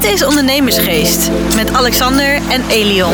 [0.00, 3.12] Dit is Ondernemersgeest met Alexander en Elion.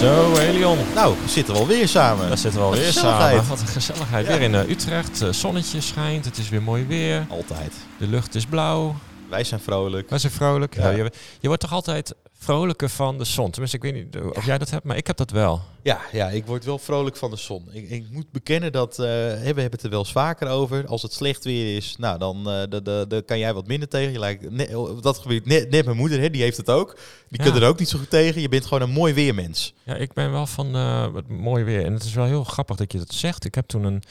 [0.00, 0.78] Zo, Elion.
[0.94, 2.28] Nou, we zitten we alweer samen.
[2.28, 3.34] Daar zitten we Wat alweer gezelligheid.
[3.34, 3.48] samen.
[3.48, 4.26] Wat een gezelligheid.
[4.26, 4.32] Ja.
[4.32, 5.22] Weer in eh, Utrecht.
[5.22, 6.24] Eh, zonnetje schijnt.
[6.24, 7.26] Het is weer mooi weer.
[7.28, 7.72] Altijd.
[7.98, 8.94] De lucht is blauw.
[9.28, 10.10] Wij zijn vrolijk.
[10.10, 10.74] Wij zijn vrolijk.
[10.76, 10.90] Ja.
[10.90, 13.50] Je, je wordt toch altijd vrolijker van de zon.
[13.50, 15.62] Tenminste, ik weet niet of jij dat hebt, maar ik heb dat wel.
[15.82, 17.68] Ja, ja, ik word wel vrolijk van de zon.
[17.72, 19.04] Ik, ik moet bekennen dat, hè,
[19.36, 20.86] we hebben het er wel eens vaker over.
[20.86, 23.88] Als het slecht weer is, nou dan eh, de, de, de kan jij wat minder
[23.88, 24.12] tegen.
[24.12, 26.96] Je lijkt, net, op dat gebied, net, net mijn moeder, hè, die heeft het ook.
[27.28, 27.50] Die Ja.
[27.50, 28.40] kan er ook niet zo goed tegen.
[28.40, 29.74] Je bent gewoon een mooi weermens.
[29.82, 31.84] Ja, ik ben wel van eh, het mooie weer.
[31.84, 33.44] En het is wel heel grappig dat je dat zegt.
[33.44, 34.02] Ik heb toen een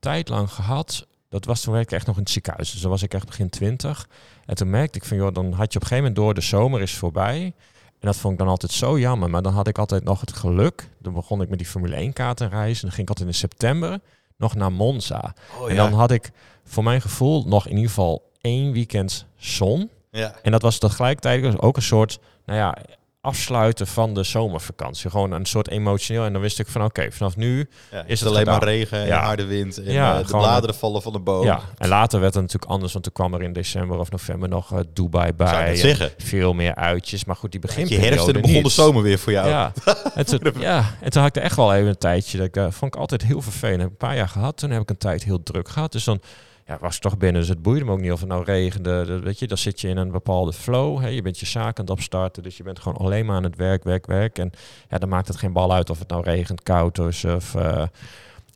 [0.00, 1.06] tijd lang gehad.
[1.36, 2.70] Dat was toen werkte ik echt nog in het ziekenhuis.
[2.70, 4.08] Dus dan was ik echt begin twintig.
[4.46, 6.40] En toen merkte ik van, joh, dan had je op een gegeven moment door de
[6.40, 7.42] zomer is voorbij.
[8.00, 9.30] En dat vond ik dan altijd zo jammer.
[9.30, 10.88] Maar dan had ik altijd nog het geluk.
[10.98, 12.74] Dan begon ik met die Formule 1 kaarten reizen.
[12.74, 14.00] En dan ging ik altijd in september
[14.36, 15.34] nog naar Monza.
[15.60, 16.30] Oh, en dan had ik
[16.64, 19.90] voor mijn gevoel nog in ieder geval één weekend zon.
[20.10, 20.34] ja.
[20.42, 22.76] En dat was tegelijkertijd ook een soort, nou ja,
[23.26, 25.10] afsluiten van de zomervakantie.
[25.10, 26.24] Gewoon een soort emotioneel.
[26.24, 27.68] En dan wist ik van, oké, vanaf nu...
[27.90, 29.24] Ja, Is het alleen maar regen en Ja.
[29.24, 29.78] harde wind.
[29.82, 31.44] En Ja, eh, de bladeren vallen van de boom.
[31.44, 34.48] Ja, en later werd het natuurlijk anders, want toen kwam er in december of november
[34.48, 35.76] nog eh, Dubai bij.
[35.76, 36.12] Zou je?
[36.18, 39.18] Veel meer uitjes, maar goed, die Je beginperiode herfst en dan begon de zomer weer
[39.18, 39.48] voor jou.
[39.48, 39.72] Ja.
[40.14, 42.56] en, toen, ja, en toen had ik er echt wel even een tijdje, dat ik,
[42.56, 43.80] eh, vond ik altijd heel vervelend.
[43.80, 45.92] Heb een paar jaar gehad, toen heb ik een tijd heel druk gehad.
[45.92, 46.20] Dus dan
[46.66, 49.04] ja, was ik toch binnen, dus het boeide me ook niet of het nou regende.
[49.06, 51.00] Dat- Weet je, dan zit je in een bepaalde flow.
[51.00, 51.08] Hè.
[51.08, 53.56] Je bent je zaak aan het opstarten, dus je bent gewoon alleen maar aan het
[53.56, 54.38] werk, werk, werk.
[54.38, 54.50] En
[54.88, 57.54] ja, dan maakt het geen bal uit of het nou regent, koud is of...
[57.54, 57.82] eh,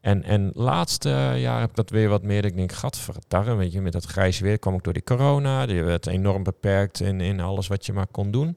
[0.00, 2.44] en, en laatste jaar heb ik dat weer wat meer.
[2.44, 5.66] Ik denk, gadverdarre, weet je, met dat grijze weer kwam ik door die corona.
[5.66, 8.56] Die werd enorm beperkt in, in alles wat je maar kon doen.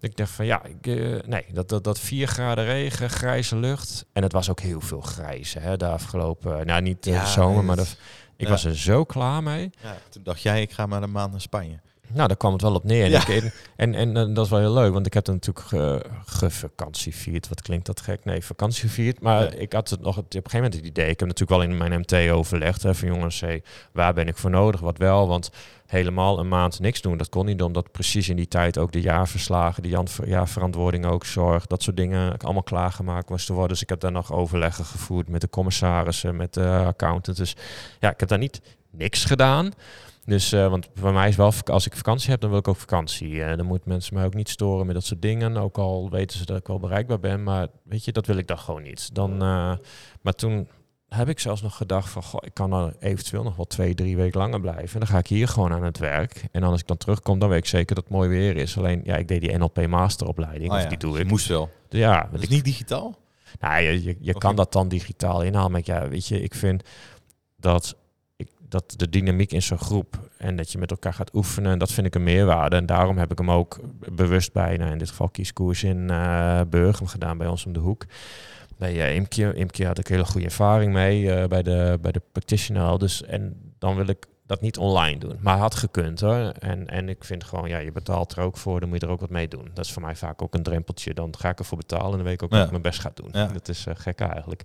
[0.00, 4.04] Ik dacht van ja, ik, eh, nee, dat, dat, dat 4 graden regen, grijze lucht.
[4.12, 7.64] En het was ook heel veel grijze hè, de afgelopen, nou niet de Ja, zomer,
[7.64, 7.86] maar de,
[8.42, 9.70] ik was er zo klaar mee.
[9.82, 11.80] Ja, toen dacht jij, ik ga maar een maand naar Spanje.
[12.14, 13.04] Nou, daar kwam het wel op neer.
[13.04, 13.26] En, Ja.
[13.28, 16.04] ik, en, en, en dat is wel heel leuk, want ik heb er natuurlijk ge,
[16.26, 17.48] gevakantievierd.
[17.48, 18.24] Wat klinkt dat gek?
[18.24, 19.20] Nee, vakantie gevierd.
[19.20, 19.50] Maar Ja.
[19.50, 21.08] ik had het nog op een gegeven moment het idee.
[21.08, 22.82] Ik heb natuurlijk wel in mijn MT overlegd.
[22.82, 24.80] Hè, van jongens, hey, waar ben ik voor nodig?
[24.80, 25.28] Wat wel?
[25.28, 25.50] Want
[25.86, 27.62] helemaal een maand niks doen, dat kon niet.
[27.62, 32.36] Omdat precies in die tijd ook de jaarverslagen, de jaarverantwoording ook zorg, dat soort dingen
[32.38, 33.72] allemaal klaargemaakt moesten worden.
[33.72, 37.36] Dus ik heb daar nog overleggen gevoerd met de commissarissen, met de accountant.
[37.36, 37.56] Dus
[38.00, 38.60] ja, ik heb daar niet
[38.90, 39.70] niks gedaan.
[40.24, 42.76] Dus, eh, want bij mij is wel, als ik vakantie heb, dan wil ik ook
[42.76, 43.42] vakantie.
[43.44, 45.56] Eh dan moeten mensen mij ook niet storen met dat soort dingen.
[45.56, 47.42] Ook al weten ze dat ik wel bereikbaar ben.
[47.42, 49.14] Maar weet je, dat wil ik dan gewoon niet.
[49.14, 49.72] Dan, eh,
[50.22, 50.68] maar toen
[51.08, 54.16] heb ik zelfs nog gedacht van, goh, ik kan er eventueel nog wel twee, drie
[54.16, 54.92] weken langer blijven.
[54.92, 56.48] En dan ga ik hier gewoon aan het werk.
[56.52, 58.78] En dan als ik dan terugkom, dan weet ik zeker dat het mooi weer is.
[58.78, 60.70] Alleen, ja, ik deed die NLP masteropleiding.
[60.70, 61.28] Oh of ja, die doe je ik.
[61.30, 61.70] moest wel.
[61.88, 63.18] Ja, Dat is niet digitaal?
[63.60, 65.70] nou, je, je, kan dat dan digitaal inhalen.
[65.70, 66.82] Maar ja, weet je, ik vind
[67.56, 67.96] dat,
[68.72, 72.06] dat de dynamiek in zo'n groep en dat je met elkaar gaat oefenen, dat vind
[72.06, 72.76] ik een meerwaarde.
[72.76, 73.80] En daarom heb ik hem ook
[74.12, 77.80] bewust bij, nou, in dit geval kieskoers in eh Burgum gedaan bij ons om de
[77.80, 78.04] hoek.
[78.78, 79.54] Bij uh, Imke.
[79.54, 82.98] Imke had ik hele goede ervaring mee eh, bij, de, bij de practitioner.
[82.98, 85.36] Dus, en dan wil ik dat niet online doen.
[85.40, 86.52] Maar had gekund hoor.
[86.58, 89.12] En, en ik vind gewoon, ja, je betaalt er ook voor, dan moet je er
[89.12, 89.70] ook wat mee doen.
[89.74, 91.14] Dat is voor mij vaak ook een drempeltje.
[91.14, 92.56] Dan ga ik ervoor betalen en dan weet ik ook Ja.
[92.56, 93.28] dat ik mijn best ga doen.
[93.32, 93.46] Ja.
[93.46, 94.62] Dat is eh, gek eigenlijk.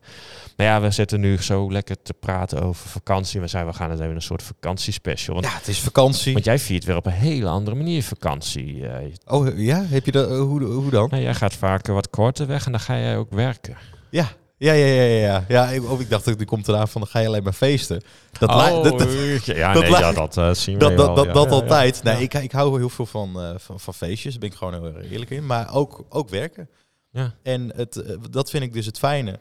[0.57, 3.41] Maar ja, we zitten nu zo lekker te praten over vakantie.
[3.41, 5.33] We zeiden, we gaan het even een soort vakantiespecial.
[5.35, 6.33] Want, Ja, het is vakantie.
[6.33, 8.87] want jij viert weer op een hele andere manier vakantie.
[8.87, 9.13] eh.
[9.25, 10.29] Oh ja, heb je dat?
[10.29, 11.07] eh, hoe, hoe dan?
[11.09, 13.77] nou, jij gaat vaak wat korter weg en dan ga jij ook werken.
[14.09, 14.27] Ja.
[14.59, 15.45] Ja, ja, ja, ja.
[15.47, 15.69] ja.
[15.69, 18.01] ik, oh, ik dacht dat die komt eraan van dan ga je alleen maar feesten.
[18.39, 19.09] Dat, li- dat, dat,
[19.45, 21.33] ja, dat nee, li- ja, dat eh, zien we dat, dat, wel, dat, ja.
[21.33, 22.03] dat Ja, altijd.
[22.03, 24.31] Nee, ik, ik hou heel veel van, eh, van, van feestjes.
[24.31, 25.45] Daar ben ik gewoon heel erg eerlijk in.
[25.45, 26.69] Maar ook, ook werken.
[27.11, 27.35] Ja.
[27.43, 29.39] En het, eh, dat vind ik dus het fijne.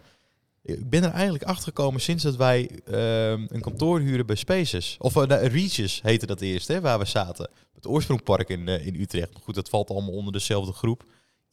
[0.62, 4.96] Ik ben er eigenlijk achter gekomen sinds dat wij ehm, een kantoor huren bij Spaces.
[4.98, 7.50] Of Regis heette dat eerst, hè, waar we zaten.
[7.74, 9.32] Het oorsprongpark in, in Utrecht.
[9.32, 11.04] Maar goed, dat valt allemaal onder dezelfde groep.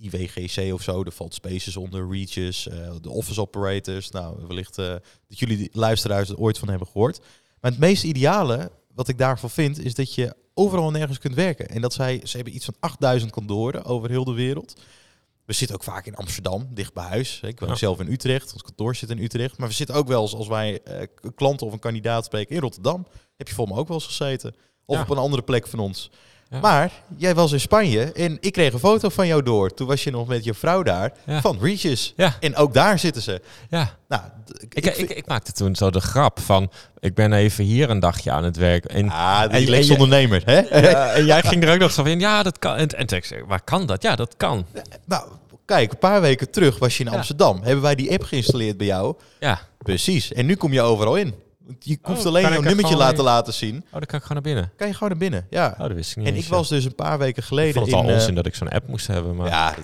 [0.03, 4.09] IWGC of zo, er valt Spaces onder, Regis, eh, de office operators.
[4.09, 4.85] Nou, wellicht eh,
[5.27, 7.19] dat jullie die luisteraars er ooit van hebben gehoord.
[7.61, 11.35] Maar het meest ideale, wat ik daarvan vind, is dat je overal en nergens kunt
[11.35, 11.67] werken.
[11.67, 14.73] En dat zij, ze hebben iets van 8000 kantoren over heel de wereld.
[15.45, 17.39] We zitten ook vaak in Amsterdam, dicht bij huis.
[17.43, 17.75] Ik woon Ja.
[17.75, 19.57] zelf in Utrecht, ons kantoor zit in Utrecht.
[19.57, 22.55] Maar we zitten ook wel eens, als wij eh, een klant of een kandidaat spreken
[22.55, 23.05] in Rotterdam.
[23.37, 24.55] Heb je voor me ook wel eens gezeten.
[24.85, 25.01] Of Ja.
[25.01, 26.09] op een andere plek van ons.
[26.53, 26.59] Ja.
[26.59, 29.73] Maar jij was in Spanje en ik kreeg een foto van jou door.
[29.73, 31.41] Toen was je nog met je vrouw daar Ja.
[31.41, 31.57] van.
[32.15, 32.35] Ja.
[32.39, 33.41] En ook daar zitten ze.
[33.69, 34.21] Ja, Nou,
[34.69, 38.31] ik, ik, ik, maakte toen zo de grap van, ik ben even hier een dagje
[38.31, 38.85] aan het werk.
[38.85, 40.61] En, Ah, die en ondernemer, hè?
[40.89, 42.75] Ja, en jij ging er ook nog zo van, ja, dat kan.
[42.75, 44.01] En, en zei waar kan dat?
[44.01, 44.65] Ja, dat kan.
[45.05, 45.27] Nou,
[45.65, 47.09] kijk, een paar weken terug was je in.
[47.09, 47.59] Amsterdam.
[47.63, 49.15] Hebben wij die app geïnstalleerd bij jou?
[49.39, 50.33] Ja, Precies.
[50.33, 51.33] En nu kom je overal in.
[51.65, 53.75] Want Je hoeft Oh, alleen kan jouw ik er nummertje laten laten zien.
[53.75, 54.71] Oh, dan kan ik gewoon naar binnen.
[54.75, 55.47] Kan je gewoon naar binnen.
[55.49, 55.71] Ja.
[55.71, 57.73] Oh, dat wist ik niet en eens, ik was dus een paar weken Ik geleden
[57.73, 58.01] vond het in...
[58.01, 59.35] al eh, onzin dat ik zo'n app moest hebben.
[59.35, 59.47] Maar...
[59.47, 59.75] ja,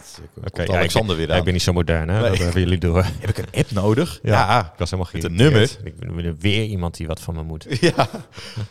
[0.54, 1.38] ja, Alexander ik, weer aan.
[1.38, 2.22] ik ben niet zo modern, hè?
[2.22, 2.30] Nee.
[2.30, 3.04] Dat hebben jullie door.
[3.04, 4.20] Heb ik een app nodig?
[4.22, 4.32] Ja.
[4.32, 4.60] ja.
[4.60, 5.78] Ik was helemaal Met geen een nummer?
[5.84, 7.68] Ik ben weer iemand die wat van me moet.
[7.80, 8.10] Ja,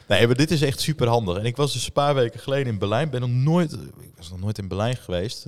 [0.07, 1.37] nee, maar dit is echt super handig.
[1.37, 3.11] En ik was dus een paar weken geleden in Berlijn.
[3.11, 5.47] Ben nog nooit, ik was nog nooit in Berlijn geweest.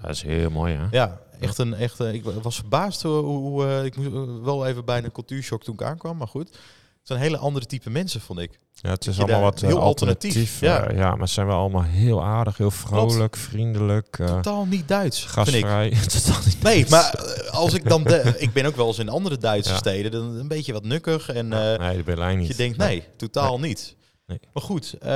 [0.00, 0.84] Dat is heel mooi, hè?
[0.90, 4.10] Ja, echt een, echt, ik was verbaasd hoe, hoe eh, ik moest
[4.42, 6.58] wel even bij een cultuurshock toen ik aankwam, maar goed.
[7.00, 8.58] Het zijn hele andere type mensen, vond ik.
[8.72, 10.30] Ja, het is allemaal wat eh, heel alternatief.
[10.30, 10.90] alternatief, Ja.
[10.90, 10.96] ja.
[11.08, 15.18] ja, maar ze zijn wel allemaal heel aardig, heel vrolijk, vriendelijk, eh, Totaal niet Duits,
[15.26, 15.52] vind ik.
[15.52, 15.90] gastvrij.
[16.08, 16.90] Totaal niet Nee, Duits.
[16.90, 19.76] maar eh, als ik dan, de, ik ben ook wel eens in andere Duitse Ja.
[19.76, 22.48] steden, dan een beetje wat nukkig en eh, nee, de Berlijn niet.
[22.48, 23.96] je denkt nee, totaal niet.
[24.30, 24.40] Nee.
[24.52, 25.10] Maar goed, ehm,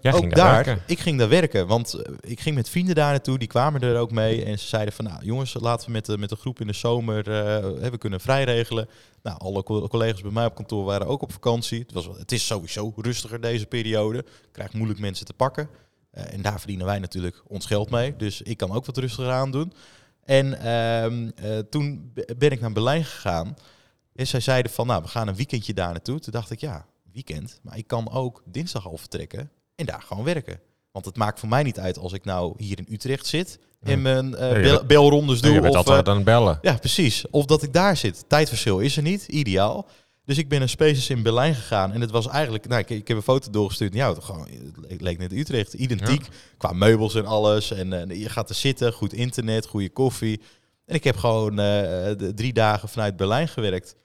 [0.00, 3.10] Jij ook ging daar ik ging daar werken, want eh, ik ging met vrienden daar
[3.10, 6.06] naartoe, die kwamen er ook mee en ze zeiden van, nou jongens, laten we met
[6.06, 7.30] de, met de groep in de zomer,
[7.80, 8.88] hè, we kunnen vrij regelen.
[9.22, 11.78] Nou, alle co- collega's bij mij op kantoor waren ook op vakantie.
[11.80, 14.18] Het, was, het is sowieso rustiger deze periode.
[14.18, 15.68] Ik krijg moeilijk mensen te pakken.
[16.10, 18.16] Eh, en daar verdienen wij natuurlijk ons geld mee.
[18.16, 19.72] Dus ik kan ook wat rustiger aan doen.
[20.24, 23.54] En ehm, eh, toen be- ben ik naar Berlijn gegaan.
[24.14, 26.18] En zij zeiden van, nou, we gaan een weekendje daar naartoe.
[26.20, 27.60] Toen dacht ik, ja, weekend.
[27.62, 30.60] Maar ik kan ook dinsdag al vertrekken en daar gewoon werken.
[30.92, 34.02] Want het maakt voor mij niet uit als ik nou hier in Utrecht zit en
[34.02, 35.60] mijn je bel- belrondes doe.
[35.68, 36.58] of, altijd eh, aan het bellen.
[36.62, 37.24] ja, precies.
[37.30, 38.24] Of dat ik daar zit.
[38.28, 39.86] Tijdverschil is er niet, ideaal.
[40.24, 41.92] Dus ik ben een Spaces in Berlijn gegaan.
[41.92, 43.94] En het was eigenlijk, nou, ik, ik heb een foto doorgestuurd.
[43.94, 44.48] Ja, het, gewoon,
[44.88, 45.72] het leek net Utrecht.
[45.74, 46.28] Identiek.
[46.58, 47.70] Qua meubels en alles.
[47.70, 50.40] En je gaat er zitten, goed internet, goede koffie.
[50.86, 53.96] En ik heb gewoon de drie dagen vanuit Berlijn gewerkt.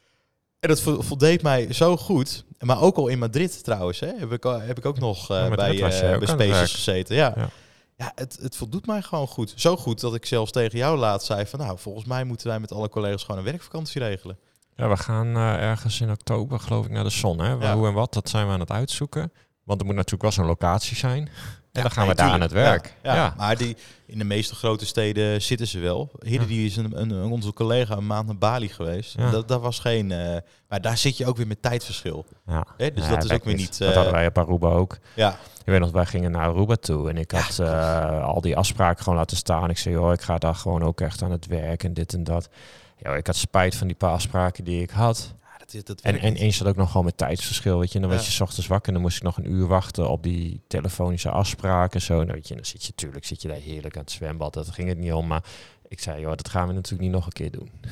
[0.62, 2.44] En dat vo- voldeed mij zo goed.
[2.60, 5.56] Maar ook al in Madrid trouwens, hè, heb, ik, heb ik ook nog eh, Ja,
[5.56, 6.70] bij, Spaces werk.
[6.70, 7.16] gezeten.
[7.16, 7.50] Ja, Ja.
[7.98, 8.12] ja.
[8.16, 9.54] het, het voldoet mij gewoon goed.
[9.56, 11.60] Zo goed dat ik zelfs tegen jou laat zei van...
[11.60, 14.38] nou, volgens mij moeten wij met alle collega's gewoon een werkvakantie regelen.
[14.76, 17.40] Ja, we gaan eh, ergens in oktober, geloof ik, naar de zon.
[17.40, 17.52] Hè?
[17.52, 17.76] Ja.
[17.76, 19.32] Hoe en wat, dat zijn we aan het uitzoeken.
[19.64, 21.30] Want er moet natuurlijk wel zo'n locatie zijn.
[21.72, 22.94] En dan gaan we daar aan het werk.
[23.04, 26.12] Ja, maar die, in de meeste grote steden zitten ze wel.
[26.20, 29.18] Hidde, die is een, een, onze collega een maand naar Bali geweest.
[29.32, 30.12] Dat, dat was geen...
[30.12, 30.38] eh,
[30.68, 32.26] maar daar zit je ook weer met tijdverschil.
[32.48, 32.66] ja.
[32.78, 32.92] Hè?
[32.94, 33.78] Dus dat is ook weer niet...
[33.78, 34.98] Dat eh, hadden wij op Aruba ook.
[35.16, 38.58] ja, Ik weet nog, wij gingen naar Aruba toe en ik had eh, al die
[38.58, 39.70] afspraken gewoon laten staan.
[39.70, 42.24] Ik zei, joh, ik ga daar gewoon ook echt aan het werk en dit en
[42.24, 42.50] dat.
[42.98, 45.34] Ja, ik had spijt van die paar afspraken die ik had.
[45.72, 47.96] Dat, dat En, en eens had ook nog gewoon met tijdsverschil, weet je.
[47.96, 48.16] En dan Ja.
[48.18, 50.62] werd je 's ochtends wakker en dan moest ik nog een uur wachten op die
[50.68, 52.16] telefonische afspraken en zo.
[52.16, 54.54] Nou, weet je, dan zit je natuurlijk zit je daar heerlijk aan het zwembad.
[54.54, 55.44] Dat ging het niet om, maar
[55.88, 57.70] ik zei, joh, dat gaan we natuurlijk niet nog een keer doen.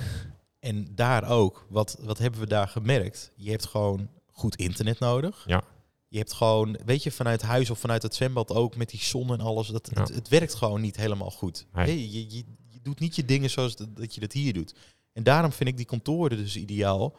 [0.60, 3.32] En daar ook, wat, wat hebben we daar gemerkt?
[3.36, 5.44] Je hebt gewoon goed internet nodig.
[5.48, 5.64] Ja.
[6.08, 9.32] Je hebt gewoon, weet je, vanuit huis of vanuit het zwembad ook met die zon
[9.32, 9.68] en alles.
[9.68, 10.02] Dat, Ja.
[10.02, 11.66] het, het werkt gewoon niet helemaal goed.
[11.74, 11.86] Nee.
[11.86, 14.74] Hè, Je, je, je doet niet je dingen zoals dat, dat je dat hier doet.
[15.14, 17.16] En daarom vind ik die kantoren dus ideaal.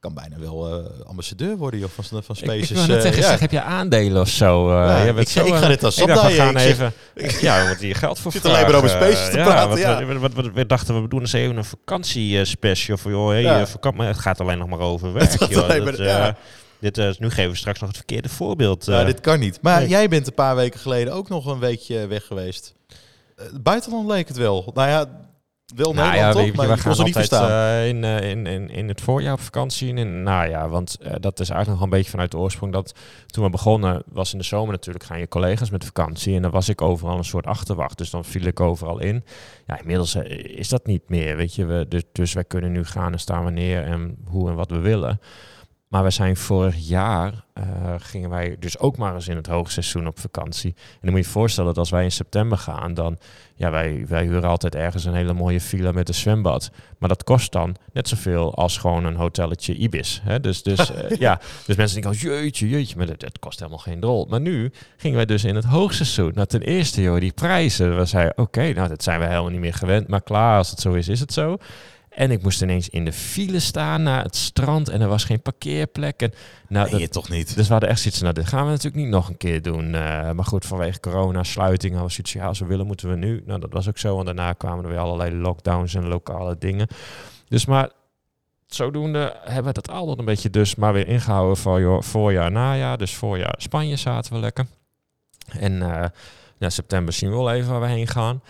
[0.00, 2.70] Kan bijna wel eh, ambassadeur worden joh, van, van Ik, Spaces.
[2.70, 3.28] ik net eh, zeggen, ja.
[3.28, 4.68] zeg, heb je aandelen of zo?
[4.70, 4.74] Eh,
[5.06, 6.36] Ja, ik zo, ik ga dit als ik opdraaien.
[6.36, 6.92] gaan Ik zeg- even...
[7.48, 8.88] Ja, moeten hier geld voor Zit alleen maar over.
[8.88, 10.04] Spaces te ja, praten, wat- ja.
[10.04, 13.28] Wat, wat, wat- we dachten, we doen eens even een vakantiespecial voor joh.
[13.28, 13.66] Hey, Ja.
[13.94, 15.30] maar het gaat alleen nog maar over werk.
[15.38, 15.68] joh.
[15.68, 16.36] Dat, maar- ja.
[16.80, 18.84] dit, eh, nu geven we straks nog het verkeerde voorbeeld.
[18.86, 19.58] Ja, dit kan niet.
[19.62, 19.88] Maar nee.
[19.88, 22.74] jij bent een paar weken geleden ook nog een weekje weg geweest.
[23.60, 24.70] Buitenland leek het wel.
[24.74, 25.06] Nou ja,
[25.74, 27.50] wel Nou Nederland Maar we gaan niet altijd verstaan.
[27.50, 29.90] eh, in, eh, in, in, in het voorjaar op vakantie.
[29.90, 32.72] En in, nou ja, want eh, dat is eigenlijk nog een beetje vanuit de oorsprong.
[32.72, 32.94] Dat
[33.26, 36.34] toen we begonnen, was in de zomer natuurlijk, gaan je collega's met vakantie.
[36.34, 37.98] En dan was ik overal een soort achterwacht.
[37.98, 39.24] Dus dan viel ik overal in.
[39.66, 41.64] Ja, inmiddels is dat niet meer, weet je.
[41.64, 44.78] We, dus, dus wij kunnen nu gaan en staan wanneer en hoe en wat we
[44.78, 45.20] willen.
[45.88, 47.64] Maar we zijn vorig jaar, eh,
[47.98, 50.74] gingen wij dus ook maar eens in het hoogseizoen op vakantie.
[50.76, 53.18] En dan moet je je voorstellen dat als wij in september gaan, dan,
[53.54, 56.70] ja, wij, wij huren altijd ergens een hele mooie villa met een zwembad.
[56.98, 60.20] Maar dat kost dan net zoveel als gewoon een hotelletje Ibis.
[60.24, 60.40] Hè?
[60.40, 63.78] Dus, dus, eh, ja, dus mensen denken, oh, jeetje, jeetje, maar dat, dat kost helemaal
[63.78, 64.26] geen drol.
[64.26, 66.32] Maar nu gingen wij dus in het hoogseizoen.
[66.34, 67.98] Nou, ten eerste, joh, die prijzen.
[67.98, 70.08] We zeiden, oké, nou, dat zijn we helemaal niet meer gewend.
[70.08, 71.58] Maar klaar, als het zo is, is het zo.
[72.18, 75.40] En ik moest ineens in de file staan naar het strand en er was geen
[75.42, 76.22] parkeerplek.
[76.22, 76.32] En,
[76.68, 77.54] nou, Nee, dat- toch niet.
[77.56, 79.62] dus we hadden echt zoiets van, nou, dit gaan we natuurlijk niet nog een keer
[79.62, 79.94] doen.
[79.94, 83.08] Eh, maar goed, vanwege corona, sluiting, hadden we zoiets van, ja, als we willen, moeten
[83.10, 83.42] we nu.
[83.46, 86.86] Nou, dat was ook zo, want daarna kwamen er weer allerlei lockdowns en lokale dingen.
[87.48, 87.90] Dus maar
[88.66, 92.98] zodoende hebben we dat altijd een beetje dus maar weer ingehouden voor joh, voorjaar, najaar.
[92.98, 94.66] Dus voorjaar Spanje zaten we lekker.
[95.58, 95.72] En
[96.58, 98.42] ja, september zien we wel even waar we heen gaan.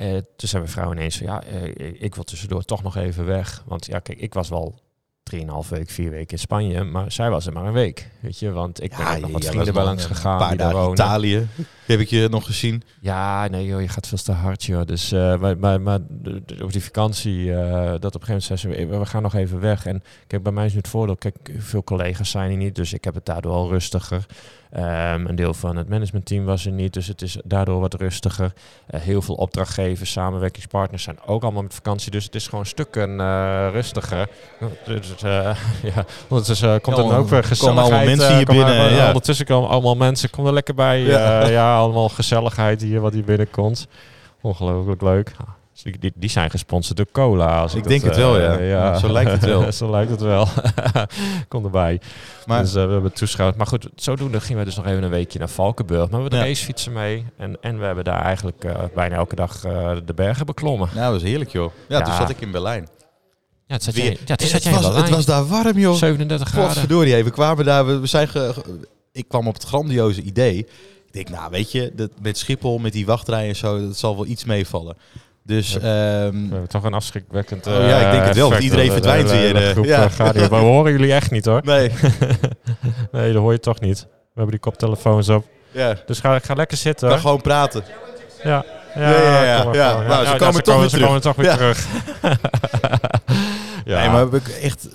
[0.00, 3.26] Eh, toen zei mijn vrouw ineens van, ja, eh, ik wil tussendoor toch nog even
[3.26, 3.62] weg.
[3.66, 4.74] Want ja, kijk, ik was wel
[5.22, 6.84] 3,5 week, vier weken in Spanje.
[6.84, 8.50] Maar zij was er maar een week, weet je.
[8.50, 10.80] Want ik ben ook nog wat vrienden bij langs een gegaan paar die daar dagen
[10.86, 10.96] wonen.
[11.90, 12.82] Heb ik je nog gezien?
[13.00, 14.86] Ja, nee joh, je gaat veel te hard joh.
[14.86, 15.98] Dus, eh, maar, maar, maar
[16.62, 19.60] op die vakantie, eh, dat op een gegeven moment zei ze, we- gaan nog even
[19.60, 19.86] weg.
[19.86, 22.92] En kijk, bij mij is nu het voordeel, kijk, veel collega's zijn er niet, dus
[22.92, 24.26] ik heb het daardoor al rustiger.
[24.70, 28.52] Ehm, een deel van het managementteam was er niet, dus het is daardoor wat rustiger.
[28.86, 33.16] Eh, heel veel opdrachtgevers, samenwerkingspartners zijn ook allemaal met vakantie, dus het is gewoon stukken
[33.70, 34.28] rustiger.
[34.84, 35.56] Dus, eh,
[35.94, 37.86] ja, ondertussen eh, komt er ook weer komen gezelligheid.
[37.90, 39.06] allemaal mensen hier komen binnen, ja.
[39.06, 41.00] Ondertussen komen allemaal mensen, kom er lekker bij.
[41.00, 43.86] Ja, ja allemaal gezelligheid hier wat hier binnenkomt.
[44.40, 45.32] Ongelooflijk leuk.
[45.72, 47.60] Dus Die, die, zijn gesponsord door cola.
[47.60, 48.98] Als Ik ik, denk dat, het wel, eh, ja.
[48.98, 49.72] Zo lijkt het wel.
[49.82, 50.48] zo lijkt het wel.
[51.48, 52.00] Kom erbij.
[52.46, 53.56] Maar dus eh, we hebben toeschouwd.
[53.56, 56.00] Maar goed, zodoende gingen we dus nog even een weekje naar Valkenburg.
[56.00, 56.44] Maar we hebben de Ja.
[56.44, 57.24] racefietsen mee.
[57.36, 60.88] En, en we hebben daar eigenlijk eh, bijna elke dag eh, de bergen beklommen.
[60.94, 61.72] nou, dat was heerlijk, joh.
[61.88, 62.18] Ja, toen Ja.
[62.18, 62.88] zat ik in Berlijn.
[63.66, 65.94] Ja, het zat jij, ja, het zat jij was, het was daar warm, joh.
[65.94, 66.70] 37 graden.
[66.70, 68.54] Godverdorie, we kwamen daar, we, we zijn ge-
[69.12, 70.66] ik kwam op het grandioze idee.
[71.12, 74.16] Ik denk, nou weet je, dat, met Schiphol, met die wachtrij en zo, dat zal
[74.16, 74.96] wel iets meevallen.
[75.44, 78.62] Dus, ehm, We hebben toch een afschrikwekkend Oh ja, ik denk het wel, want effect.
[78.62, 80.08] iedereen De- de- verdwijnt de- de weer, hele eh, groep, ja.
[80.34, 81.60] eh, we horen jullie echt niet hoor.
[81.64, 81.90] nee,
[83.12, 84.00] Nee, dat hoor je toch niet.
[84.00, 84.06] We
[84.46, 85.46] hebben die koptelefoons op.
[85.70, 87.20] ja, Dus ga, ga lekker zitten dan hoor.
[87.26, 87.82] gewoon praten.
[88.44, 88.64] Ja,
[88.94, 90.00] Ja, ja, ja, ja.
[90.02, 91.06] Nou, ze ja, komen toch weer ze terug.
[91.06, 91.56] komen toch weer Ja.
[91.56, 91.86] terug.
[93.84, 93.98] ja.
[94.00, 94.88] Nee, maar we hebben echt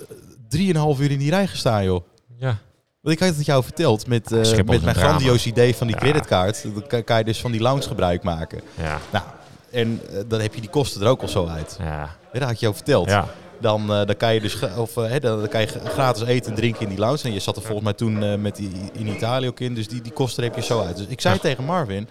[0.48, 2.04] drieënhalf uur in die rij gestaan, joh.
[2.38, 2.58] ja.
[3.06, 4.92] Want ik had het jou verteld met, eh, met mijn drama.
[4.92, 6.02] grandioos idee van die Ja.
[6.02, 6.64] creditkaart.
[6.88, 8.60] Dan kan, je dus van die lounge gebruik maken.
[8.74, 8.98] Ja.
[9.12, 9.24] Nou,
[9.70, 11.76] en eh, dan heb je die kosten er ook al zo uit.
[11.80, 12.16] Ja.
[12.32, 13.08] Dat had je jou verteld.
[13.08, 13.26] Ja.
[13.60, 16.50] Dan, eh, dan kan je dus of, hè, dan, dan kan je gra- gratis eten
[16.50, 17.22] en drinken in die lounge.
[17.22, 19.74] En je zat er volgens mij toen met die, in Italië ook in.
[19.74, 20.96] Dus die, die kosten heb je zo uit.
[20.96, 21.40] Dus ik zei Ja.
[21.40, 22.08] tegen Marvin,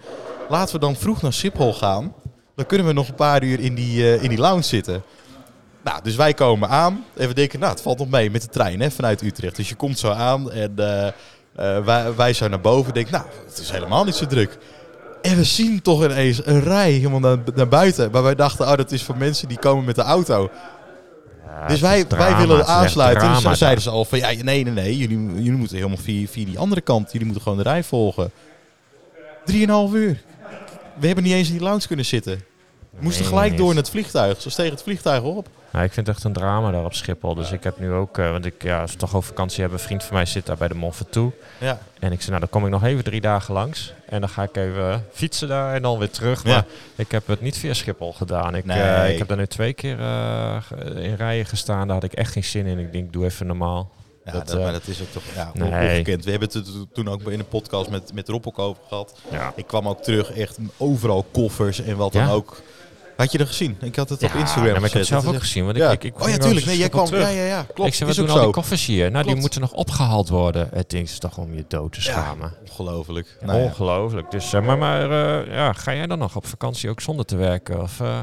[0.48, 2.14] laten we dan vroeg naar Schiphol gaan.
[2.54, 5.02] Dan kunnen we nog een paar uur in die, in die lounge zitten.
[5.86, 8.48] Nou, dus wij komen aan en we denken, nou, het valt nog mee met de
[8.48, 9.56] trein hè, vanuit Utrecht.
[9.56, 12.94] Dus je komt zo aan en eh, eh, wij, wij zo naar boven.
[12.94, 14.58] Denken, nou, het is helemaal niet zo druk.
[15.22, 18.10] En we zien toch ineens een rij helemaal naar, naar buiten.
[18.10, 20.50] Maar wij dachten, oh, dat is voor mensen die komen met de auto.
[21.46, 23.20] Ja, Dus wij, wij willen aansluiten.
[23.20, 24.96] Dus drama dan zeiden ze al van ja, nee, nee, nee.
[24.96, 27.12] Jullie, jullie moeten helemaal via, via die andere kant.
[27.12, 28.30] Jullie moeten gewoon de rij volgen.
[29.44, 30.22] Drieënhalf uur.
[30.98, 32.44] We hebben niet eens in die lounge kunnen zitten.
[32.90, 34.40] We moesten Nee, gelijk door naar het vliegtuig.
[34.40, 35.48] Ze stegen het vliegtuig op.
[35.76, 37.34] Nou, ik vind het echt een drama daar op Schiphol.
[37.34, 39.78] Dus ik heb nu ook, eh, want ik, ja, als we toch over vakantie hebben,
[39.78, 41.36] een vriend van mij zit daar bij de Mont Ventoux.
[41.58, 41.78] Ja.
[41.98, 43.92] En ik zei, nou dan kom ik nog even drie dagen langs.
[44.08, 46.42] En dan ga ik even fietsen daar en dan weer terug.
[46.44, 46.50] Ja.
[46.54, 46.64] Maar
[46.96, 48.54] ik heb het niet via Schiphol gedaan.
[48.54, 48.80] Ik, Nee.
[48.80, 50.56] eh, ik heb daar nu twee keer eh,
[50.96, 51.86] in rijen gestaan.
[51.86, 52.78] Daar had ik echt geen zin in.
[52.78, 53.90] Ik denk, doe even normaal.
[54.24, 55.68] Ja, Dat, dat, maar dat is ook toch ja, nee.
[55.70, 56.24] ongekend.
[56.24, 59.18] We hebben het to- toen ook in een podcast met, met Rob ook over gehad.
[59.30, 59.52] Ja.
[59.56, 62.62] Ik kwam ook terug, echt overal koffers en wat dan ook.
[63.16, 63.76] Had je er gezien?
[63.80, 65.64] Ik had het op Ja, Instagram nee, maar ik heb het zelf ook gezien.
[65.64, 66.66] Want ik, ik, ik oh ja, tuurlijk.
[66.66, 67.04] Nee, jij kwam.
[67.06, 67.22] terug.
[67.22, 67.62] Ja, ja, ja.
[67.74, 67.88] Klopt.
[67.90, 68.42] ik zei, wat doen al zo.
[68.42, 69.10] die koffers hier?
[69.10, 70.68] Nou, die moeten nog opgehaald worden.
[70.72, 72.52] Het ding is toch om je dood te Ja, schamen.
[72.68, 73.36] ongelooflijk.
[73.40, 73.64] Ja, Nou ja.
[73.64, 74.30] Ongelooflijk.
[74.30, 75.02] Dus, eh, maar maar
[75.44, 77.82] eh, ja, ga jij dan nog op vakantie ook zonder te werken?
[77.82, 78.18] Of, eh,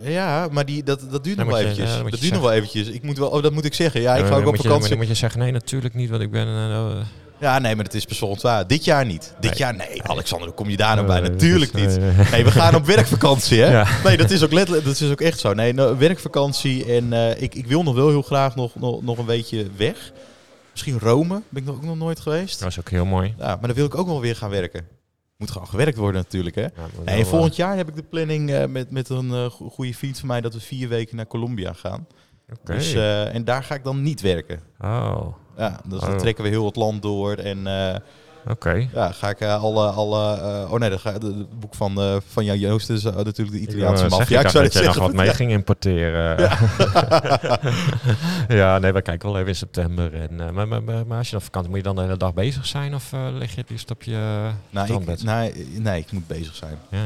[0.00, 1.90] Ja, maar die, dat, dat duurt nog wel eventjes.
[1.96, 2.88] ja, dat duurt nog wel eventjes.
[2.88, 4.00] Ik moet wel, oh, dat moet ik zeggen.
[4.00, 4.88] Ja, ik ga ook op vakantie.
[4.88, 6.46] Dan moet je zeggen, nee, natuurlijk niet, want ik ben...
[7.44, 8.66] eh, eh, Ja, nee, maar het is persoonlijk waar.
[8.66, 9.34] Dit jaar niet.
[9.40, 9.58] Dit Nee.
[9.58, 10.02] jaar, nee.
[10.02, 11.22] Alexander, kom je daar nou bij?
[11.22, 12.30] eh, Natuurlijk is- niet.
[12.30, 13.70] nee, we gaan op werkvakantie, hè?
[13.78, 13.86] Ja.
[14.04, 15.52] Nee, dat is ook letterlijk, dat is ook echt zo.
[15.54, 19.18] Nee, nou, werkvakantie en eh, ik, ik wil nog wel heel graag nog, nog, nog
[19.18, 20.12] een beetje weg.
[20.70, 22.60] Misschien Rome, ben ik nog ook nog nooit geweest.
[22.60, 23.34] Dat is ook heel mooi.
[23.38, 24.86] Ja, maar dan wil ik ook wel weer gaan werken.
[25.36, 26.62] Moet gewoon gewerkt worden natuurlijk, hè?
[26.62, 26.70] Ja,
[27.04, 29.94] Nee, wel, volgend jaar heb ik de planning eh, met, met een eh, go- goede
[29.94, 32.06] vriend van mij dat we vier weken naar Colombia gaan.
[32.46, 32.74] eh, oké.
[32.74, 34.60] Dus, eh, en daar ga ik dan niet werken.
[34.80, 36.16] Oh, Ja, dus dan Oh.
[36.18, 37.94] trekken we heel het land door en eh,
[38.50, 38.88] oké.
[38.94, 42.44] ja, ga ik eh, alle, alle eh, oh nee, dat het boek van, eh, van
[42.44, 44.40] Jan Joost is natuurlijk de Italiaanse Ik wou maffia.
[44.40, 45.02] zeggen, Ik zou dat nog zeggen.
[45.02, 46.36] wat mee ging importeren.
[48.48, 48.78] Ja.
[48.78, 50.14] nee, we kijken wel even in september.
[50.14, 52.66] En, maar, maar, maar, als je op vakantie, moet je dan de hele dag bezig
[52.66, 52.94] zijn?
[52.94, 56.78] Of lig je het liefst op je Nou, ik, nee, nee, ik moet bezig zijn.
[56.90, 56.98] ja?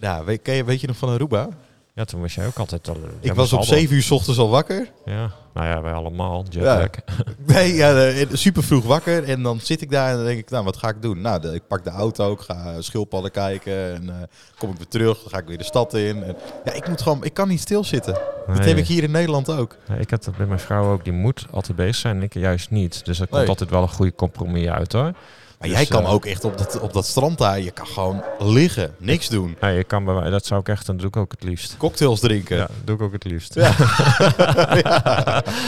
[0.00, 1.48] Ja, weet, je, weet je nog van Aruba?
[1.94, 2.96] Ja, toen was jij ook altijd al...
[3.20, 4.90] Ik was op 7 uur 's ochtends al wakker.
[5.04, 6.44] Ja, nou ja, wij allemaal.
[6.48, 6.88] Jetlag.
[7.46, 9.24] Nee, ja, eh, super vroeg wakker.
[9.24, 11.20] En dan zit ik daar en dan denk ik, nou, wat ga ik doen?
[11.20, 13.94] Nou, de- ik pak de auto, ik ga schildpadden kijken.
[13.94, 14.14] En eh,
[14.58, 16.22] kom ik weer terug, dan ga ik weer de stad in.
[16.22, 18.14] En, ja, ik moet gewoon, ik kan niet stilzitten.
[18.46, 18.68] Dat Nee.
[18.68, 19.76] heb ik hier in Nederland ook.
[19.88, 21.04] Ja, ik had dat met mijn vrouw ook.
[21.04, 23.04] Die moet altijd bezig zijn en ik juist niet.
[23.04, 23.48] Dus er komt Nee.
[23.48, 25.12] altijd wel een goede compromis uit hoor.
[25.64, 27.86] Maar Dus, jij kan eh, ook echt op dat, op dat strand daar, je kan
[27.86, 29.56] gewoon liggen, niks doen.
[29.60, 31.76] Ja, je kan bij mij, dat zou ik echt, dan doe ik ook het liefst.
[31.76, 32.56] Cocktails drinken.
[32.56, 33.54] Ja, doe ik ook het liefst.
[33.54, 33.72] Ja.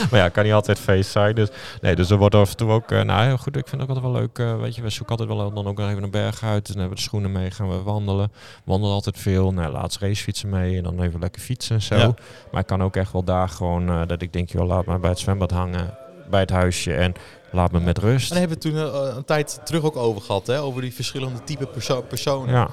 [0.09, 1.35] maar ja, kan niet altijd feest zijn.
[1.35, 1.47] Dus,
[1.81, 2.91] nee, dus er wordt af en toe ook...
[2.91, 4.39] eh, nou heel goed, ik vind het ook altijd wel leuk.
[4.39, 6.67] eh, weet je, we zoeken altijd wel dan ook nog even een berg uit.
[6.67, 8.31] En dan hebben we de schoenen mee, gaan we wandelen.
[8.63, 9.53] Wandelen altijd veel.
[9.53, 11.95] Nou, laatst racefietsen mee en dan even lekker fietsen en zo.
[11.95, 12.13] Ja.
[12.51, 14.07] Maar ik kan ook echt wel daar gewoon...
[14.07, 15.97] dat ik denk, joh, laat maar bij het zwembad hangen.
[16.29, 16.93] Bij het huisje.
[16.93, 17.13] En
[17.51, 18.31] Laat me met rust.
[18.31, 20.61] En daar hebben we het toen eh, een tijd terug ook over gehad, hè?
[20.61, 22.53] over die verschillende type perso- personen.
[22.53, 22.69] Ja.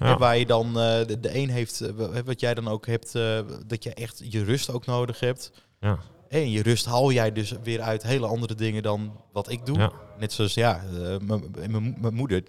[0.00, 0.18] Ja.
[0.18, 3.14] Waar je dan, eh, de, de een heeft, eh, wa- wat jij dan ook hebt,
[3.14, 5.50] eh, dat je echt je rust ook nodig hebt.
[5.80, 5.98] Ja.
[6.28, 9.78] En je rust haal jij dus weer uit hele andere dingen dan wat ik doe.
[9.78, 9.90] Ja.
[10.18, 11.16] Net zoals, ja, eh,
[11.68, 12.42] mijn mijn moeder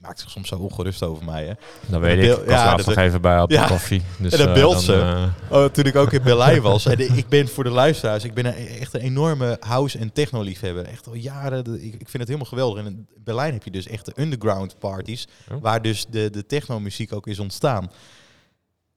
[0.00, 1.46] maakt zich soms zo ongerust over mij.
[1.46, 1.52] Hè.
[1.86, 2.36] Dat weet ik.
[2.38, 3.66] Ik ja, dat- nog even bij op de Ja.
[3.66, 4.02] koffie.
[4.18, 4.94] Dus, En dan eh, beeld ze.
[4.94, 5.24] eh,
[5.58, 6.86] Oh, toen ik ook in Berlijn was.
[6.86, 10.84] En ik ben voor de luisteraars, ik ben een, echt een enorme house- en techno-liefhebber.
[10.84, 11.64] Echt al jaren.
[11.64, 12.84] de- Ik, ik vind het helemaal geweldig.
[12.84, 15.26] En in Berlijn heb je dus echt de underground parties.
[15.52, 15.56] Oh.
[15.62, 17.90] Waar dus de, de techno-muziek ook is ontstaan.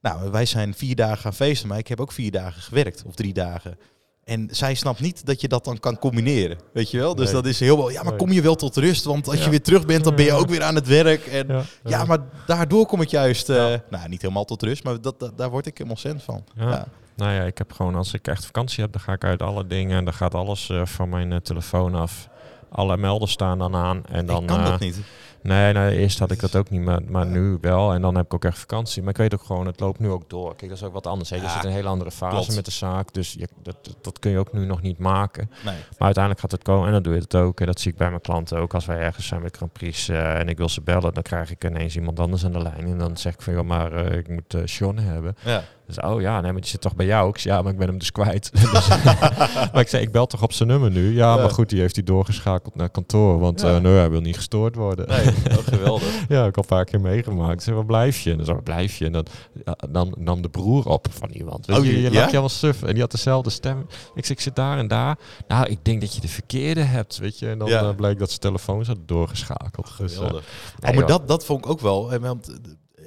[0.00, 3.02] Nou, wij zijn vier dagen gaan feesten, maar ik heb ook vier dagen gewerkt.
[3.06, 3.78] Of drie dagen.
[4.24, 6.58] En zij snapt niet dat je dat dan kan combineren.
[6.72, 7.14] Weet je wel?
[7.14, 7.34] Dus Nee.
[7.34, 7.90] dat is heel wel.
[7.90, 9.04] Ja, maar kom je wel tot rust?
[9.04, 9.44] Want als Ja.
[9.44, 11.26] je weer terug bent, dan ben je ook weer aan het werk.
[11.26, 13.82] En ja, ja, maar daardoor kom ik juist, Ja.
[13.90, 16.44] nou niet helemaal tot rust, maar dat, dat- daar word ik helemaal cent van.
[16.56, 16.86] Ja.
[17.16, 19.66] Nou ja, ik heb gewoon, als ik echt vakantie heb, dan ga ik uit alle
[19.66, 19.98] dingen.
[19.98, 22.28] En dan gaat alles eh, van mijn eh, telefoon af.
[22.70, 24.02] Alle melden staan dan aan.
[24.08, 24.96] En dan, ik kan dat niet.
[25.42, 27.92] Nee, nee, eerst had ik dat ook niet, maar, maar nu wel.
[27.92, 29.02] En dan heb ik ook echt vakantie.
[29.02, 30.56] Maar ik weet ook gewoon, het loopt nu ook door.
[30.56, 31.30] Kijk, dat is ook wat anders.
[31.30, 31.36] Hè.
[31.36, 32.54] Je Ja, zit in een hele andere fase klopt.
[32.54, 33.12] met de zaak.
[33.12, 35.50] Dus je, dat, dat- kun je ook nu nog niet maken.
[35.64, 35.74] Nee.
[35.74, 37.60] Maar uiteindelijk gaat het komen en dan doe je het ook.
[37.60, 38.74] En dat zie ik bij mijn klanten ook.
[38.74, 41.50] Als wij ergens zijn met Grand Prix eh, en ik wil ze bellen, dan krijg
[41.50, 42.86] ik ineens iemand anders aan de lijn.
[42.86, 45.36] En dan zeg ik van, joh, maar eh, ik moet eh Sean hebben.
[45.44, 45.62] Ja.
[45.94, 47.28] Dus, oh ja, nee, maar die zit toch bij jou?
[47.28, 48.50] Ik zeg, ja, maar ik ben hem dus kwijt.
[48.72, 48.88] Dus-
[49.72, 51.14] maar ik zei, ik bel toch op zijn nummer nu?
[51.14, 51.40] Ja, Ja.
[51.40, 53.38] maar goed, die heeft hij doorgeschakeld naar kantoor.
[53.38, 53.74] Want Ja.
[53.74, 55.08] eh, nee, hij wil niet gestoord worden.
[55.08, 55.26] Nee,
[55.58, 56.08] oh, geweldig.
[56.28, 57.52] Ja, heb ik al een paar keer meegemaakt.
[57.52, 58.30] Ik zei, waar blijf je?
[58.30, 59.04] En dan zo, waar blijf je?
[59.04, 59.26] En dan
[59.64, 61.66] ja, dan nam de broer op van iemand.
[61.66, 62.82] Weet Oh, je, je je helemaal suf.
[62.82, 63.78] En die had dezelfde stem.
[64.14, 65.18] Ik zeg, ik zit daar en daar.
[65.48, 67.48] Nou, ik denk dat je de verkeerde hebt, weet je.
[67.48, 67.80] En dan Ja.
[67.80, 69.92] eh, bleek dat zijn telefoon zat doorgeschakeld.
[69.98, 70.44] Dus, Geweldig.
[70.80, 71.18] nee, oh, maar joh.
[71.18, 72.18] dat, dat vond ik ook wel.
[72.20, 72.58] Want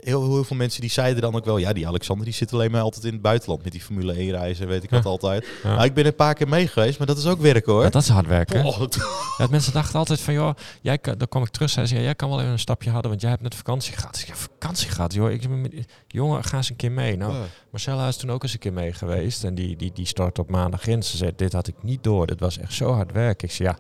[0.06, 1.58] heel, heel veel mensen die zeiden dan ook wel...
[1.58, 4.32] Ja, die Alexander die zit alleen maar altijd in het buitenland met die Formule 1
[4.32, 4.68] reizen.
[4.68, 5.48] Weet ik wat altijd.
[5.64, 5.70] Ja.
[5.70, 7.84] Nou, ik ben een paar keer mee geweest, maar dat is ook werken hoor.
[7.84, 8.66] Ja, dat is hard werken.
[8.66, 8.82] Oh,
[9.38, 12.02] Ja, mensen dachten altijd van, joh, jij kan, dan kwam ik terug, zei ze, ja,
[12.02, 14.20] jij kan wel even een stapje hadden, want jij hebt net vakantie gehad.
[14.20, 15.32] Ik ja, vakantie gehad, joh.
[15.32, 15.48] Ik,
[16.08, 17.18] jongen, ga eens een keer mee.
[17.18, 17.34] Nou,
[17.70, 20.50] Marcella is toen ook eens een keer mee geweest en die, die, die start op
[20.50, 21.04] maandag in.
[21.04, 23.48] Ze zei, dit had ik niet door, dit was echt zo hard werken.
[23.48, 23.78] Ik zei, ja,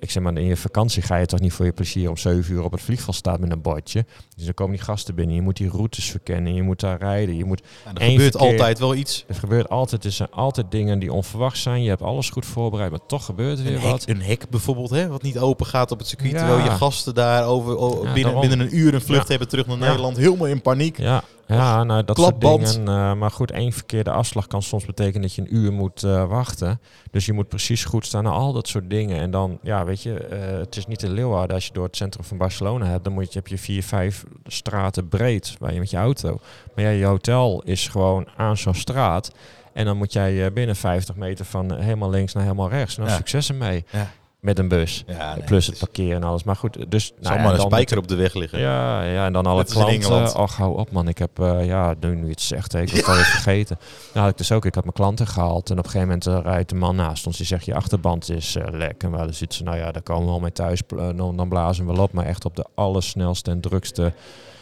[0.00, 2.54] ik zeg maar, in je vakantie ga je toch niet voor je plezier om 7
[2.54, 4.04] uur op het vliegveld staan met een bordje.
[4.36, 7.36] Dus dan komen die gasten binnen, je moet die routes verkennen, je moet daar rijden,
[7.36, 9.24] je moet Ja, er gebeurt verkeer- altijd wel iets.
[9.28, 11.82] er gebeurt altijd, er zijn altijd dingen die onverwacht zijn.
[11.82, 14.08] Je hebt alles goed voorbereid, maar toch gebeurt er weer Een wat.
[14.08, 16.30] een hek bijvoorbeeld, hè, wat niet open gaat op het circuit.
[16.32, 16.38] Ja.
[16.38, 18.40] Terwijl je gasten daar over, Ja, binnen, daarom.
[18.40, 19.78] binnen een uur een vlucht hebben terug naar.
[19.78, 20.16] Nederland.
[20.16, 20.98] Helemaal in paniek.
[20.98, 22.68] Ja, ja nou, dat Klapband.
[22.68, 22.94] soort dingen.
[23.10, 26.28] eh, maar goed, één verkeerde afslag kan soms betekenen dat je een uur moet eh,
[26.28, 26.80] wachten.
[27.10, 29.18] Dus je moet precies goed staan naar al dat soort dingen.
[29.20, 31.54] En dan, ja, weet je, eh, het is niet in Leeuwarden.
[31.54, 34.24] Als je door het centrum van Barcelona hebt, dan moet je, heb je vier, vijf
[34.46, 36.38] straten breed waar je met je auto.
[36.74, 39.32] Maar ja, je hotel is gewoon aan zo'n straat.
[39.72, 42.96] En dan moet jij binnen 50 meter van helemaal links naar helemaal rechts.
[42.96, 43.16] Nou, Ja.
[43.16, 43.84] succes ermee.
[43.90, 44.10] Ja.
[44.40, 45.04] Met een bus.
[45.06, 46.44] Ja, nee, Plus het parkeren en alles.
[46.44, 47.12] Maar goed, dus...
[47.20, 48.58] zal ja, maar een dan spijker op de weg liggen.
[48.58, 50.36] ja, ja, en dan alle klanten.
[50.36, 51.08] Och, hou op man.
[51.08, 53.78] Ik heb, eh, ja, nu, nu je het zegt, ik was het vergeten.
[54.12, 55.70] Nou had ik dus ook, ik had mijn klanten gehaald.
[55.70, 57.36] En op een gegeven moment eh, rijdt de man naast ons.
[57.36, 59.02] Die zegt, je achterband is eh, lek.
[59.02, 60.82] En we hadden zoiets van, nou ja, daar komen we wel mee thuis.
[60.88, 62.12] dan, dan blazen we wel op.
[62.12, 64.12] Maar echt op de allersnelste en drukste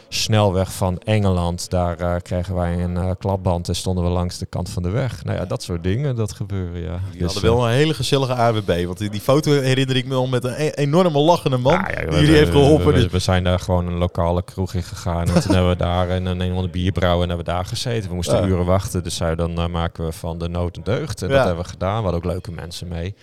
[0.08, 1.70] snelweg van Engeland.
[1.70, 4.90] Daar eh, kregen wij een eh, klapband en stonden we langs de kant van de
[4.90, 5.24] weg.
[5.24, 6.98] Nou ja, dat soort dingen, dat gebeuren, ja.
[7.10, 8.84] Die Dus, hadden wel een hele gezellige AWB.
[8.84, 11.84] Want die, die foto herinner ik me al met een e- enorme lachende man.
[11.84, 12.86] Ah, ja, die we- jullie we- heeft geholpen.
[12.86, 15.26] We, Dus- we, we zijn daar gewoon een lokale kroeg in gegaan.
[15.28, 18.08] En toen hebben we daar een, de bierbrouwen en hebben we daar gezeten.
[18.08, 18.46] We moesten Ja.
[18.46, 19.02] uren wachten.
[19.02, 21.22] Dus zei dan eh, maken we van de nood een deugd.
[21.22, 21.34] En Ja.
[21.36, 21.96] dat hebben we gedaan.
[21.96, 23.14] We hadden ook leuke mensen mee.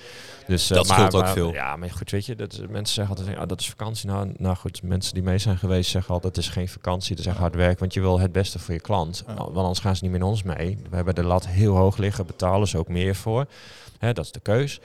[0.47, 1.53] Dus, eh, Dat maar- scheelt ook maar- veel.
[1.53, 4.07] Ja, maar goed, weet je, dat, mensen zeggen altijd, ah, dat is vakantie.
[4.09, 7.25] Nou, nou goed, mensen die mee zijn geweest zeggen altijd, dat is geen vakantie, dat
[7.25, 7.79] is echt hard werk.
[7.79, 9.23] Want je wil het beste voor je klant.
[9.25, 10.77] Want anders gaan ze niet met ons mee.
[10.89, 13.45] We hebben de lat heel hoog liggen, betalen ze ook meer voor.
[13.99, 14.79] Hè, dat is de keus.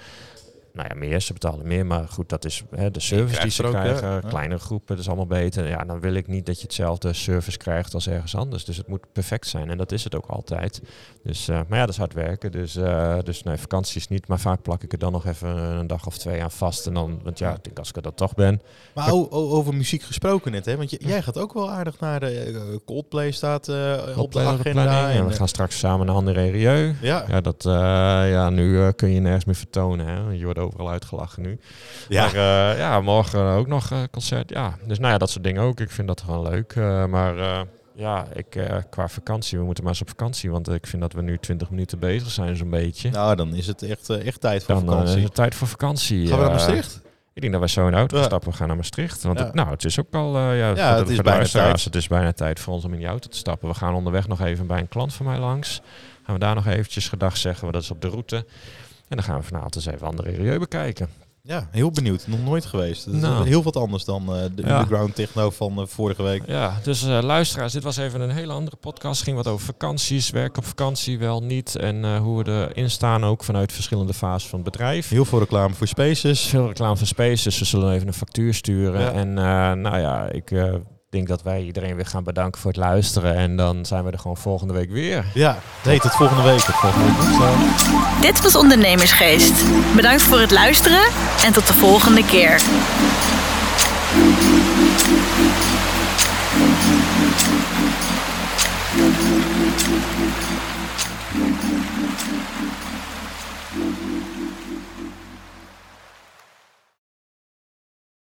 [0.78, 3.64] Nou ja, meer, ze betalen meer, maar goed, dat is hè, de service die ze
[3.64, 4.08] ook, krijgen.
[4.08, 4.20] Ja.
[4.28, 5.68] Kleinere groepen, dat is allemaal beter.
[5.68, 8.64] Ja, dan wil ik niet dat je hetzelfde service krijgt als ergens anders.
[8.64, 10.82] Dus het moet perfect zijn en dat is het ook altijd.
[11.22, 12.52] Dus, eh, maar ja, dat is hard werken.
[12.52, 14.28] Dus, eh, dus nee, vakanties niet.
[14.28, 16.86] Maar vaak plak ik er dan nog even een dag of twee aan vast.
[16.86, 18.60] En dan, want ja, ik denk als ik er dan toch ben.
[18.94, 20.76] Maar o- o- over muziek gesproken net, hè?
[20.76, 22.26] Want jij gaat ook wel aardig naar de
[22.70, 23.68] eh, Coldplay staat
[24.16, 25.10] op de agenda.
[25.10, 26.94] En en, we gaan straks samen naar André Rieu.
[27.00, 27.62] ja, Ja, dat,
[28.28, 30.06] ja, nu kun je nergens meer vertonen.
[30.06, 30.30] Hè?
[30.30, 31.58] Je wordt overal uitgelachen nu.
[32.08, 32.22] ja.
[32.24, 32.34] Maar
[32.72, 34.50] eh, ja, morgen ook nog eh, concert.
[34.50, 35.80] Ja, dus nou ja, dat soort dingen ook.
[35.80, 36.72] Ik vind dat gewoon leuk.
[36.76, 40.50] Eh, maar ja, ik, qua vakantie, we moeten maar eens op vakantie.
[40.50, 43.10] Want ik vind dat we nu 20 minuten bezig zijn, zo'n beetje.
[43.10, 45.16] nou dan is het echt, echt tijd voor Dan vakantie.
[45.16, 46.26] is het tijd voor vakantie.
[46.26, 47.00] Gaan we naar Maastricht?
[47.32, 48.22] Ik denk dat wij zo in de auto Ja.
[48.24, 48.50] stappen.
[48.50, 49.22] We gaan naar Maastricht.
[49.22, 49.44] Want Ja.
[49.44, 50.38] het, nou, het is ook al...
[50.38, 51.84] ja, Ja, voor de- het is bijna tijd.
[51.84, 53.68] Het is bijna tijd voor ons om in die auto te stappen.
[53.68, 55.80] We gaan onderweg nog even bij een klant van mij langs.
[56.24, 57.60] Gaan we daar nog eventjes gedag zeggen.
[57.62, 58.44] want Dat is op de route.
[59.08, 61.08] En dan gaan we vanavond eens even andere Rieu bekijken.
[61.42, 62.26] Ja, heel benieuwd.
[62.26, 63.04] Nog nooit geweest.
[63.04, 63.46] Dat is Nou.
[63.48, 64.72] heel wat anders dan eh, de Ja.
[64.78, 66.42] underground techno van eh, vorige week.
[66.46, 69.22] Ja, dus eh, luisteraars, dit was even een hele andere podcast.
[69.22, 71.76] Ging wat over vakanties, werk op vakantie, wel niet.
[71.76, 75.08] En hoe we erin staan ook vanuit verschillende fases van het bedrijf.
[75.08, 76.40] Heel veel reclame voor Spaces.
[76.46, 79.00] Veel reclame van Space, dus we zullen even een factuur sturen.
[79.00, 79.12] Ja.
[79.12, 79.32] En
[79.82, 80.50] nou ja, ik
[81.10, 83.34] denk dat wij iedereen weer gaan bedanken voor het luisteren.
[83.34, 85.24] En dan zijn we er gewoon volgende week weer.
[85.34, 86.60] Ja, nee, tot volgende week.
[86.60, 88.20] Tot volgende week.
[88.20, 89.64] Dit was Ondernemersgeest.
[89.94, 91.04] Bedankt voor het luisteren
[91.44, 92.62] en tot de volgende keer.